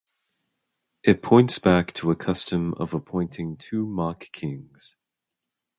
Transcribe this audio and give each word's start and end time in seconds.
It 1.03 1.21
points 1.21 1.59
back 1.59 1.93
to 1.93 2.09
a 2.09 2.15
custom 2.15 2.73
of 2.77 2.95
appointing 2.95 3.57
two 3.57 3.85
mock 3.85 4.31
kings. 4.31 4.95